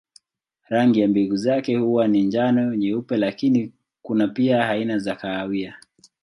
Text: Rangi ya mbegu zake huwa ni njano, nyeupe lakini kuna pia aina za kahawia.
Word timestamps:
Rangi 0.69 0.99
ya 0.99 1.07
mbegu 1.07 1.35
zake 1.35 1.75
huwa 1.77 2.07
ni 2.07 2.21
njano, 2.23 2.75
nyeupe 2.75 3.17
lakini 3.17 3.73
kuna 4.01 4.27
pia 4.27 4.69
aina 4.69 4.97
za 4.99 5.15
kahawia. 5.15 5.77